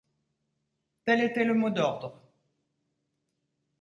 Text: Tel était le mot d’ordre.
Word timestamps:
Tel 1.05 1.21
était 1.21 1.43
le 1.43 1.53
mot 1.53 1.69
d’ordre. 1.69 2.19